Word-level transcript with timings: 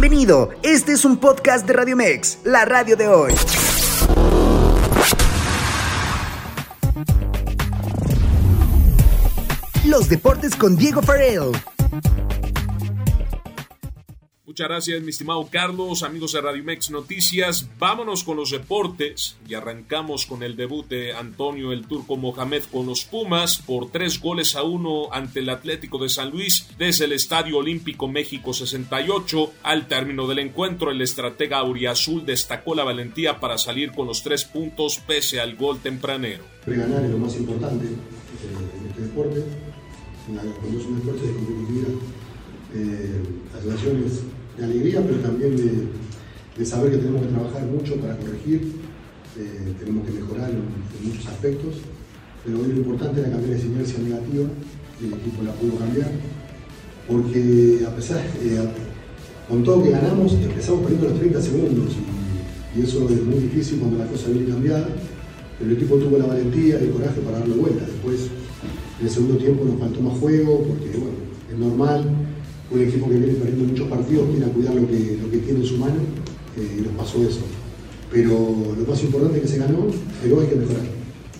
Bienvenido, 0.00 0.50
este 0.62 0.92
es 0.92 1.04
un 1.04 1.16
podcast 1.16 1.66
de 1.66 1.72
Radio 1.72 1.96
Mex, 1.96 2.38
la 2.44 2.64
radio 2.64 2.96
de 2.96 3.08
hoy. 3.08 3.32
Los 9.84 10.08
deportes 10.08 10.54
con 10.54 10.76
Diego 10.76 11.02
Farrell. 11.02 11.50
Muchas 14.58 14.70
gracias, 14.70 15.02
mi 15.02 15.10
estimado 15.10 15.48
Carlos, 15.48 16.02
amigos 16.02 16.32
de 16.32 16.40
Radio 16.40 16.64
Mex 16.64 16.90
Noticias. 16.90 17.68
Vámonos 17.78 18.24
con 18.24 18.36
los 18.36 18.50
deportes 18.50 19.36
y 19.48 19.54
arrancamos 19.54 20.26
con 20.26 20.42
el 20.42 20.56
debut 20.56 20.84
de 20.88 21.12
Antonio 21.12 21.70
el 21.70 21.86
Turco 21.86 22.16
Mohamed 22.16 22.64
con 22.64 22.86
los 22.86 23.04
Pumas 23.04 23.58
por 23.58 23.92
tres 23.92 24.20
goles 24.20 24.56
a 24.56 24.64
uno 24.64 25.12
ante 25.12 25.38
el 25.38 25.50
Atlético 25.50 26.02
de 26.02 26.08
San 26.08 26.30
Luis 26.30 26.66
desde 26.76 27.04
el 27.04 27.12
Estadio 27.12 27.58
Olímpico 27.58 28.08
México 28.08 28.52
68. 28.52 29.52
Al 29.62 29.86
término 29.86 30.26
del 30.26 30.40
encuentro, 30.40 30.90
el 30.90 31.02
estratega 31.02 31.58
Auriazul 31.58 32.26
destacó 32.26 32.74
la 32.74 32.82
valentía 32.82 33.38
para 33.38 33.58
salir 33.58 33.92
con 33.92 34.08
los 34.08 34.24
tres 34.24 34.42
puntos 34.42 34.98
pese 35.06 35.38
al 35.38 35.54
gol 35.54 35.78
tempranero. 35.78 36.42
Ganar 36.66 37.04
es 37.04 37.10
lo 37.12 37.18
más 37.18 37.36
importante 37.36 37.84
eh, 37.84 38.80
en 38.80 38.86
este 38.88 39.02
deporte. 39.02 39.40
Cuando 40.26 40.78
es 40.80 40.84
un 40.84 40.98
deporte 40.98 41.26
de 41.28 41.32
competitividad, 41.32 41.94
eh, 42.74 43.22
las 43.54 43.64
relaciones 43.64 44.24
de 44.58 44.64
alegría, 44.64 45.02
pero 45.06 45.18
también 45.20 45.56
de, 45.56 46.64
saber 46.64 46.90
que 46.90 46.98
tenemos 46.98 47.22
que 47.22 47.28
trabajar 47.28 47.64
mucho 47.66 47.96
para 47.96 48.16
corregir, 48.16 48.72
eh, 49.38 49.72
tenemos 49.78 50.04
que 50.04 50.12
mejorar 50.12 50.50
en, 50.50 51.08
muchos 51.08 51.26
aspectos, 51.26 51.76
pero 52.44 52.58
hoy 52.58 52.68
lo 52.68 52.76
importante 52.78 53.20
era 53.20 53.30
cambiar 53.30 53.52
esa 53.56 53.66
inercia 53.66 53.98
negativa, 54.00 54.48
el 55.00 55.12
equipo 55.14 55.42
la 55.44 55.52
pudo 55.52 55.76
cambiar, 55.76 56.10
porque 57.06 57.84
a 57.86 57.94
pesar, 57.94 58.18
eh, 58.42 58.58
con 59.48 59.62
todo 59.62 59.84
que 59.84 59.90
ganamos, 59.90 60.32
empezamos 60.34 60.80
perdiendo 60.80 61.08
los 61.10 61.18
30 61.18 61.40
segundos, 61.40 61.92
y, 62.74 62.82
eso 62.82 63.08
es 63.08 63.24
muy 63.24 63.38
difícil 63.38 63.78
cuando 63.78 63.98
la 63.98 64.06
cosa 64.06 64.28
viene 64.28 64.48
cambiada, 64.48 64.88
pero 65.58 65.70
el 65.70 65.76
equipo 65.76 65.96
tuvo 65.96 66.18
la 66.18 66.26
valentía 66.26 66.78
y 66.80 66.84
el 66.84 66.90
coraje 66.90 67.20
para 67.22 67.40
darle 67.40 67.54
vuelta. 67.56 67.84
Después, 67.84 68.28
en 69.00 69.06
el 69.06 69.12
segundo 69.12 69.36
tiempo 69.36 69.64
nos 69.64 69.80
faltó 69.80 70.00
más 70.00 70.16
juego, 70.18 70.62
porque 70.62 70.96
bueno, 70.96 71.16
es 71.50 71.58
normal, 71.58 72.04
un 72.70 72.82
equipo 72.82 73.08
que 73.08 73.16
viene 73.16 73.34
perdiendo 73.34 73.64
muchos 73.64 73.88
partidos 73.88 74.28
quiere 74.30 74.50
cuidar 74.52 74.74
lo 74.74 74.86
que, 74.86 75.18
lo 75.22 75.30
que 75.30 75.38
tiene 75.38 75.60
en 75.60 75.66
su 75.66 75.78
mano 75.78 76.00
eh, 76.56 76.76
y 76.78 76.82
nos 76.82 76.92
pasó 76.92 77.22
eso. 77.26 77.40
Pero 78.10 78.32
lo 78.78 78.86
más 78.86 79.02
importante 79.02 79.38
es 79.38 79.42
que 79.42 79.48
se 79.48 79.58
ganó, 79.58 79.86
pero 80.22 80.40
hay 80.40 80.46
que 80.48 80.56
mejorar. 80.56 80.82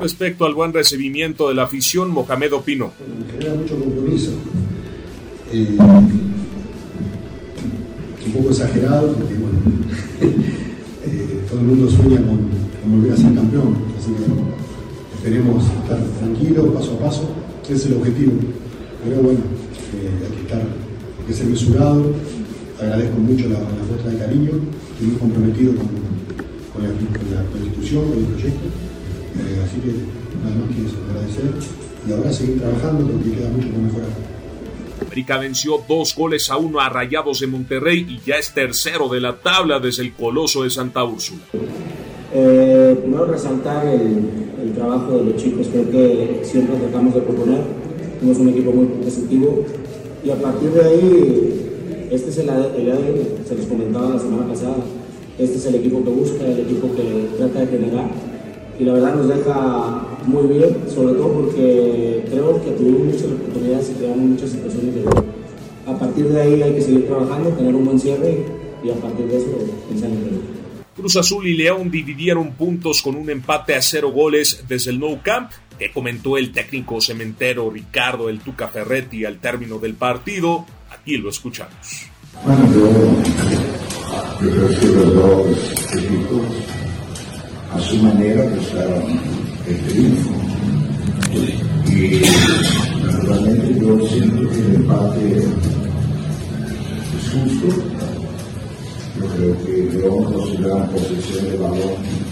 Respecto 0.00 0.44
al 0.44 0.54
buen 0.54 0.72
recibimiento 0.72 1.48
de 1.48 1.54
la 1.54 1.64
afición, 1.64 2.10
Mohamed 2.10 2.52
Opino. 2.52 2.92
Genera 3.30 3.54
mucho 3.54 3.78
compromiso. 3.78 4.32
Eh, 5.52 5.76
un 8.26 8.32
poco 8.32 8.50
exagerado, 8.50 9.12
porque 9.12 9.34
bueno, 9.34 9.58
eh, 10.20 11.44
todo 11.48 11.60
el 11.60 11.66
mundo 11.66 11.90
sueña 11.90 12.16
con, 12.16 12.48
volver 12.90 13.12
a 13.12 13.16
ser 13.16 13.34
campeón. 13.34 13.76
Así 13.98 14.10
que 14.12 15.16
esperemos 15.16 15.64
estar 15.64 16.02
tranquilos, 16.18 16.74
paso 16.74 16.94
a 16.94 16.98
paso. 16.98 17.30
Ese 17.64 17.74
es 17.74 17.86
el 17.86 17.94
objetivo. 17.94 18.32
Pero 19.04 19.22
bueno, 19.22 19.40
hay 19.92 20.36
que 20.36 20.42
estar 20.42 20.83
que 21.26 21.32
ser 21.32 21.46
mesurado. 21.46 22.14
Agradezco 22.80 23.18
mucho 23.18 23.48
la, 23.48 23.60
la 23.60 23.84
muestra 23.88 24.10
de 24.10 24.18
cariño, 24.18 24.50
estoy 24.92 25.06
muy 25.06 25.16
comprometido 25.16 25.74
con, 25.76 25.88
con, 26.72 26.82
la, 26.82 26.90
institución, 27.64 28.08
con 28.08 28.18
el 28.18 28.24
proyecto. 28.24 28.66
Eh, 28.66 29.62
así 29.64 29.80
que 29.80 29.92
nada 30.42 30.56
más 30.56 30.74
quiero 30.74 30.90
agradecer 31.10 31.84
y 32.06 32.12
ahora 32.12 32.32
seguir 32.32 32.60
trabajando 32.60 33.06
porque 33.06 33.30
queda 33.30 33.48
mucho 33.50 33.68
por 33.68 33.78
mejorar. 33.80 34.08
América 35.06 35.38
venció 35.38 35.80
dos 35.88 36.14
goles 36.14 36.50
a 36.50 36.56
uno 36.56 36.80
a 36.80 36.88
Rayados 36.88 37.40
de 37.40 37.46
Monterrey 37.46 38.06
y 38.08 38.20
ya 38.26 38.36
es 38.36 38.52
tercero 38.52 39.08
de 39.08 39.20
la 39.20 39.36
tabla 39.36 39.78
desde 39.78 40.02
el 40.02 40.12
Coloso 40.12 40.64
de 40.64 40.70
Santa 40.70 41.04
Úrsula. 41.04 41.42
Eh, 42.32 42.98
primero 43.00 43.26
resaltar 43.26 43.86
el, 43.86 44.28
el, 44.60 44.72
trabajo 44.74 45.18
de 45.18 45.24
los 45.30 45.36
chicos, 45.36 45.68
creo 45.70 45.88
que 45.88 46.40
siempre 46.42 46.76
tratamos 46.78 47.14
de 47.14 47.20
proponer, 47.20 47.62
somos 48.20 48.38
un 48.38 48.48
equipo 48.48 48.72
muy 48.72 48.86
positivo, 48.86 49.64
y 50.24 50.30
a 50.30 50.36
partir 50.36 50.70
de 50.70 50.84
ahí, 50.84 52.08
este 52.10 52.30
es 52.30 52.38
el, 52.38 52.48
el 52.48 53.46
se 53.46 53.54
les 53.54 53.66
comentaba 53.66 54.10
la 54.10 54.18
semana 54.18 54.48
pasada, 54.48 54.76
este 55.38 55.58
es 55.58 55.66
el 55.66 55.74
equipo 55.76 56.02
que 56.02 56.10
busca, 56.10 56.46
el 56.46 56.60
equipo 56.60 56.88
que 56.94 57.28
trata 57.36 57.60
de 57.60 57.66
generar. 57.66 58.10
Y 58.78 58.84
la 58.84 58.94
verdad 58.94 59.14
nos 59.16 59.28
deja 59.28 60.06
muy 60.26 60.46
bien, 60.46 60.76
sobre 60.92 61.14
todo 61.14 61.32
porque 61.32 62.24
creo 62.30 62.64
que 62.64 62.70
tuvimos 62.70 63.00
muchas 63.00 63.24
oportunidades 63.24 63.90
y 63.90 63.94
creamos 63.94 64.24
muchas 64.24 64.50
situaciones 64.50 64.94
de 64.94 65.02
gol. 65.02 65.24
A 65.86 65.98
partir 65.98 66.28
de 66.28 66.40
ahí 66.40 66.62
hay 66.62 66.72
que 66.72 66.80
seguir 66.80 67.06
trabajando, 67.06 67.50
tener 67.50 67.74
un 67.74 67.84
buen 67.84 68.00
cierre 68.00 68.38
y 68.82 68.90
a 68.90 68.94
partir 68.94 69.26
de 69.26 69.36
eso 69.36 69.48
pensar 69.88 70.10
en 70.10 70.16
el 70.16 70.54
Cruz 70.96 71.16
Azul 71.16 71.46
y 71.46 71.54
León 71.54 71.90
dividieron 71.90 72.52
puntos 72.52 73.02
con 73.02 73.16
un 73.16 73.28
empate 73.28 73.74
a 73.74 73.82
cero 73.82 74.12
goles 74.12 74.64
desde 74.68 74.92
el 74.92 75.00
Nou 75.00 75.18
Camp 75.22 75.50
que 75.78 75.90
comentó 75.90 76.36
el 76.38 76.52
técnico 76.52 77.00
cementero 77.00 77.70
Ricardo 77.70 78.28
El 78.28 78.40
Tuca 78.40 78.68
Ferretti 78.68 79.24
al 79.24 79.38
término 79.38 79.78
del 79.78 79.94
partido. 79.94 80.66
Aquí 80.90 81.16
lo 81.16 81.30
escuchamos. 81.30 82.06
Bueno, 82.44 82.66
yo, 82.72 82.90
creo 84.40 84.68
que 84.68 84.86
los 84.86 85.14
dos 85.14 85.46
equipos 85.92 86.46
a 87.72 87.80
su 87.80 87.96
manera 87.96 88.44
buscaron 88.44 89.20
el 89.66 89.78
triunfo. 89.86 90.30
Y 91.86 92.22
naturalmente 93.04 93.80
yo 93.80 94.08
siento 94.08 94.50
que 94.50 94.58
el 94.58 94.74
empate 94.76 95.38
es 97.16 97.30
justo. 97.32 97.66
Yo 99.16 99.26
creo 99.26 99.64
que 99.64 99.72
León 99.96 100.24
con 100.24 100.46
su 100.46 100.62
gran 100.62 100.88
posesión 100.90 101.44
de 101.50 101.56
balón 101.56 102.24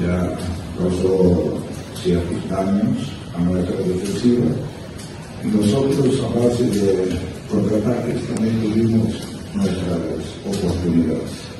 ya 0.00 0.38
causó 0.78 1.69
ciertos 2.02 2.48
daños 2.48 3.12
a 3.34 3.38
nuestra 3.40 3.76
defensiva. 3.76 4.46
Nosotros, 5.44 6.20
a 6.20 6.38
base 6.38 6.64
de 6.64 7.18
contraataques, 7.50 8.26
también 8.28 8.60
tuvimos 8.62 9.14
nuestras 9.54 10.36
oportunidades. 10.46 11.50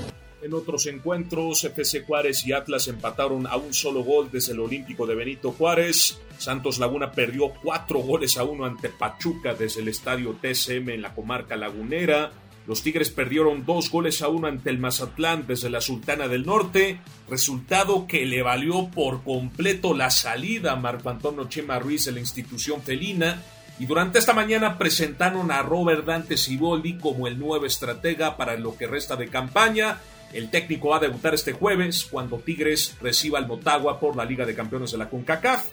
En 0.43 0.55
otros 0.55 0.87
encuentros, 0.87 1.65
FC 1.65 2.03
Juárez 2.03 2.47
y 2.47 2.53
Atlas 2.53 2.89
empataron 2.89 3.47
a 3.47 3.57
un 3.57 3.75
solo 3.75 4.03
gol 4.03 4.31
desde 4.33 4.53
el 4.53 4.61
Olímpico 4.61 5.07
de 5.07 5.15
Benito 5.15 5.53
Juárez. 5.53 6.19
Santos 6.39 6.79
Laguna 6.79 7.13
perdió 7.13 7.53
cuatro 7.63 8.01
goles 8.01 8.39
a 8.39 8.45
uno 8.45 8.65
ante 8.65 8.89
Pachuca 8.89 9.55
desde 9.55 9.83
el 9.83 9.89
estadio 9.89 10.35
TCM 10.41 10.91
en 10.91 11.03
la 11.03 11.15
comarca 11.15 11.57
lagunera. 11.57 12.33
Los 12.71 12.85
Tigres 12.85 13.11
perdieron 13.11 13.67
dos 13.67 13.91
goles 13.91 14.23
a 14.23 14.29
uno 14.29 14.47
ante 14.47 14.71
el 14.71 14.79
Mazatlán 14.79 15.45
desde 15.45 15.71
la 15.71 15.81
Sultana 15.81 16.29
del 16.29 16.47
Norte, 16.47 17.01
resultado 17.29 18.07
que 18.07 18.25
le 18.25 18.43
valió 18.43 18.87
por 18.95 19.25
completo 19.25 19.93
la 19.93 20.09
salida 20.13 20.71
a 20.71 20.77
Marco 20.77 21.11
Antonio 21.11 21.49
Chema 21.49 21.81
Ruiz 21.81 22.05
de 22.05 22.13
la 22.13 22.21
institución 22.21 22.81
felina. 22.81 23.43
Y 23.81 23.87
durante 23.87 24.21
esta 24.21 24.35
mañana 24.35 24.79
presentaron 24.79 25.51
a 25.51 25.63
Robert 25.63 26.05
Dante 26.05 26.37
Siboldi 26.37 26.97
como 26.97 27.27
el 27.27 27.41
nuevo 27.41 27.67
estratega 27.67 28.37
para 28.37 28.57
lo 28.57 28.77
que 28.77 28.87
resta 28.87 29.17
de 29.17 29.27
campaña. 29.27 29.99
El 30.33 30.49
técnico 30.49 30.91
va 30.91 30.99
a 30.99 31.01
debutar 31.01 31.35
este 31.35 31.53
jueves 31.53 32.07
cuando 32.09 32.39
Tigres 32.39 32.97
reciba 33.01 33.41
al 33.41 33.49
Motagua 33.49 33.99
por 33.99 34.15
la 34.15 34.25
Liga 34.25 34.47
de 34.47 34.55
Campeones 34.55 34.93
de 34.93 34.99
la 34.99 35.09
CONCACAF. 35.09 35.67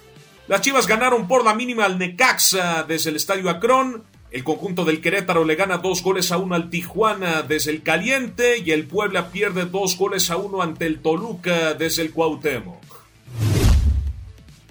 Las 0.48 0.62
Chivas 0.62 0.88
ganaron 0.88 1.28
por 1.28 1.46
la 1.46 1.54
mínima 1.54 1.86
al 1.86 2.00
Necaxa 2.00 2.84
desde 2.88 3.12
el 3.12 3.18
Estadio 3.18 3.52
Akron. 3.52 4.04
El 4.38 4.44
conjunto 4.44 4.86
del 4.86 5.02
Querétaro 5.02 5.46
le 5.46 5.56
gana 5.56 5.80
dos 5.80 6.04
goles 6.04 6.32
a 6.32 6.38
uno 6.38 6.54
al 6.54 6.70
Tijuana 6.70 7.42
desde 7.42 7.72
el 7.72 7.82
Caliente 7.82 8.60
y 8.64 8.70
el 8.70 8.86
Puebla 8.86 9.32
pierde 9.32 9.66
dos 9.66 9.98
goles 9.98 10.30
a 10.30 10.38
uno 10.38 10.62
ante 10.62 10.86
el 10.86 11.00
Toluca 11.00 11.74
desde 11.74 12.04
el 12.04 12.12
Cuauhtémoc. 12.12 12.84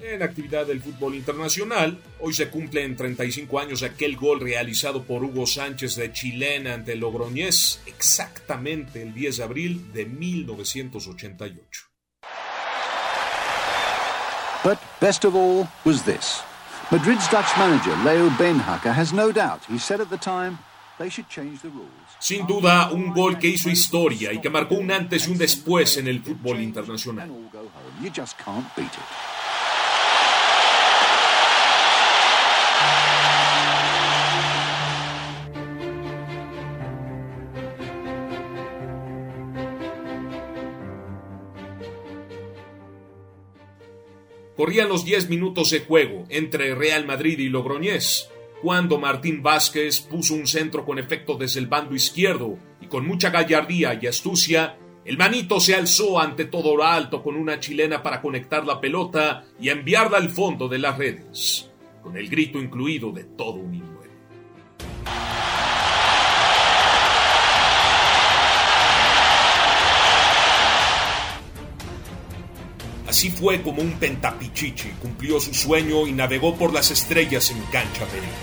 En 0.01 0.23
actividad 0.23 0.67
del 0.67 0.81
fútbol 0.81 1.17
internacional, 1.17 1.99
hoy 2.21 2.33
se 2.33 2.49
cumple 2.49 2.85
en 2.85 2.95
35 2.95 3.59
años 3.59 3.83
aquel 3.83 4.17
gol 4.17 4.39
realizado 4.39 5.03
por 5.03 5.25
Hugo 5.25 5.49
Sánchez 5.49 5.97
de 5.97 6.13
Chilena 6.13 6.75
ante 6.75 6.93
el 6.93 7.01
Logroñés, 7.01 7.81
exactamente 7.87 9.03
el 9.03 9.15
10 9.15 9.39
de 9.39 9.43
abril 9.43 9.93
de 9.93 10.07
1988. 10.07 11.81
But 14.63 14.79
best 15.01 15.25
of 15.25 15.35
all 15.35 15.67
was 15.85 16.05
this. 16.05 16.41
Madrid's 16.93 17.29
Dutch 17.29 17.51
manager 17.59 17.97
Leo 18.05 18.29
Beenhakker 18.39 18.93
has 18.93 19.13
no 19.13 19.33
doubt. 19.33 19.65
He 19.65 19.77
said 19.77 20.01
at 20.01 20.09
the 20.09 20.17
time 20.17 20.59
they 21.01 21.09
should 21.09 21.29
change 21.29 21.61
the 21.63 21.69
rules. 21.69 21.91
Sin 22.21 22.47
duda, 22.47 22.91
un 22.93 23.13
gol 23.13 23.39
que 23.39 23.49
hizo 23.49 23.69
historia 23.69 24.33
y 24.33 24.41
que 24.41 24.49
marcó 24.49 24.77
un 24.77 24.93
antes 24.93 25.27
y 25.27 25.33
un 25.33 25.39
después 25.39 25.97
en 25.97 26.07
el 26.07 26.23
fútbol 26.23 26.61
internacional. 26.61 27.29
Corrían 44.57 44.89
los 44.89 45.05
10 45.05 45.29
minutos 45.29 45.71
de 45.71 45.81
juego 45.81 46.25
entre 46.31 46.75
Real 46.75 47.05
Madrid 47.05 47.39
y 47.39 47.51
Logroñés, 47.51 48.31
cuando 48.63 48.99
Martín 48.99 49.43
Vázquez 49.43 50.01
puso 50.01 50.35
un 50.35 50.47
centro 50.47 50.87
con 50.87 50.99
efecto 50.99 51.37
desde 51.37 51.61
el 51.61 51.67
bando 51.67 51.95
izquierdo 51.95 52.59
y 52.81 52.87
con 52.87 53.07
mucha 53.07 53.29
gallardía 53.29 53.99
y 54.01 54.07
astucia, 54.07 54.79
el 55.05 55.19
manito 55.19 55.61
se 55.61 55.75
alzó 55.75 56.19
ante 56.19 56.47
todo 56.47 56.75
lo 56.75 56.85
alto 56.85 57.23
con 57.23 57.37
una 57.37 57.61
chilena 57.61 58.03
para 58.03 58.23
conectar 58.23 58.67
la 58.67 58.81
pelota 58.81 59.45
y 59.61 59.69
enviarla 59.69 60.17
al 60.17 60.31
fondo 60.31 60.69
de 60.69 60.79
las 60.79 60.97
redes, 60.97 61.71
con 62.03 62.17
el 62.17 62.29
grito 62.29 62.59
incluido 62.59 63.13
de 63.13 63.25
todo 63.25 63.57
un 63.57 63.75
inmueble. 63.75 64.16
Así 73.17 73.31
fue 73.31 73.63
como 73.63 73.81
un 73.81 73.93
pentapichichi 73.93 74.91
cumplió 75.01 75.41
su 75.41 75.55
sueño 75.55 76.07
y 76.07 76.13
navegó 76.13 76.55
por 76.55 76.75
las 76.75 76.91
estrellas 76.91 77.51
en 77.51 77.59
cancha 77.73 78.05
peregrina. 78.05 78.35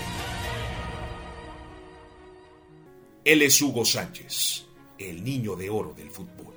Él 3.24 3.42
es 3.42 3.62
Hugo 3.62 3.84
Sánchez, 3.84 4.66
el 4.98 5.22
niño 5.22 5.54
de 5.54 5.70
oro 5.70 5.94
del 5.96 6.10
fútbol. 6.10 6.56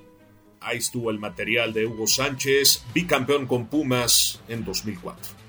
Ahí 0.61 0.79
estuvo 0.79 1.11
el 1.11 1.19
material 1.19 1.73
de 1.73 1.85
Hugo 1.85 2.07
Sánchez, 2.07 2.85
bicampeón 2.91 3.45
con 3.45 3.67
Pumas 3.67 4.41
en 4.47 4.65
2004. 4.65 5.46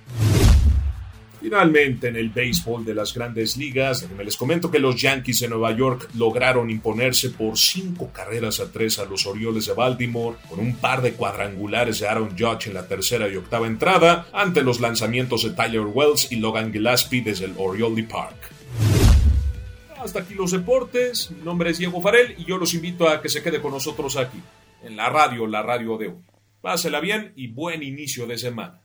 Finalmente, 1.48 2.08
en 2.08 2.16
el 2.16 2.28
béisbol 2.28 2.84
de 2.84 2.94
las 2.94 3.14
grandes 3.14 3.56
ligas, 3.56 4.06
me 4.10 4.22
les 4.22 4.36
comento 4.36 4.70
que 4.70 4.78
los 4.78 5.00
Yankees 5.00 5.40
de 5.40 5.48
Nueva 5.48 5.74
York 5.74 6.10
lograron 6.14 6.68
imponerse 6.68 7.30
por 7.30 7.56
cinco 7.56 8.12
carreras 8.12 8.60
a 8.60 8.70
tres 8.70 8.98
a 8.98 9.06
los 9.06 9.24
Orioles 9.24 9.64
de 9.64 9.72
Baltimore, 9.72 10.36
con 10.46 10.60
un 10.60 10.76
par 10.76 11.00
de 11.00 11.14
cuadrangulares 11.14 12.00
de 12.00 12.06
Aaron 12.06 12.36
Judge 12.38 12.66
en 12.66 12.74
la 12.74 12.86
tercera 12.86 13.30
y 13.30 13.36
octava 13.36 13.66
entrada, 13.66 14.28
ante 14.34 14.60
los 14.60 14.78
lanzamientos 14.78 15.42
de 15.42 15.52
Tyler 15.52 15.86
Wells 15.86 16.30
y 16.30 16.36
Logan 16.36 16.70
Gillespie 16.70 17.22
desde 17.22 17.46
el 17.46 17.54
Oriole 17.56 18.02
Park. 18.02 18.36
Hasta 19.98 20.18
aquí 20.18 20.34
los 20.34 20.50
deportes, 20.50 21.30
mi 21.30 21.42
nombre 21.42 21.70
es 21.70 21.78
Diego 21.78 22.02
Farel 22.02 22.34
y 22.36 22.44
yo 22.44 22.58
los 22.58 22.74
invito 22.74 23.08
a 23.08 23.22
que 23.22 23.30
se 23.30 23.42
quede 23.42 23.62
con 23.62 23.72
nosotros 23.72 24.18
aquí, 24.18 24.42
en 24.82 24.96
la 24.96 25.08
radio, 25.08 25.46
la 25.46 25.62
radio 25.62 25.96
de 25.96 26.08
hoy. 26.08 26.18
Pásela 26.60 27.00
bien 27.00 27.32
y 27.36 27.46
buen 27.46 27.82
inicio 27.82 28.26
de 28.26 28.36
semana. 28.36 28.82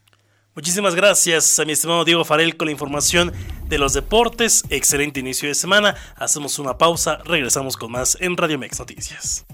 Muchísimas 0.56 0.94
gracias 0.94 1.58
a 1.60 1.66
mi 1.66 1.72
estimado 1.72 2.06
Diego 2.06 2.24
Farel 2.24 2.58
con 2.58 2.68
la 2.68 2.72
información 2.72 3.34
de 3.68 3.80
los 3.80 3.94
deportes. 3.94 4.64
Excelente 4.70 5.20
inicio 5.20 5.50
de 5.50 5.56
semana. 5.56 5.96
Hacemos 6.16 6.60
una 6.60 6.78
pausa, 6.78 7.18
regresamos 7.26 7.76
con 7.76 7.92
más 7.92 8.16
en 8.20 8.38
Radio 8.38 8.60
Mex 8.60 8.78
Noticias. 8.80 9.46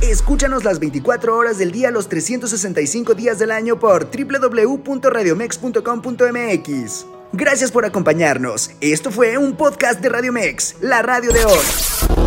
Escúchanos 0.00 0.62
las 0.64 0.78
24 0.78 1.36
horas 1.36 1.58
del 1.58 1.72
día, 1.72 1.90
los 1.90 2.08
365 2.08 3.14
días 3.14 3.40
del 3.40 3.50
año 3.50 3.78
por 3.78 4.08
www.radiomex.com.mx. 4.10 7.06
Gracias 7.32 7.70
por 7.70 7.84
acompañarnos. 7.84 8.70
Esto 8.80 9.10
fue 9.10 9.36
un 9.38 9.56
podcast 9.56 10.00
de 10.00 10.08
Radio 10.08 10.32
Mex, 10.32 10.76
la 10.80 11.02
radio 11.02 11.32
de 11.32 11.44
hoy. 11.44 12.19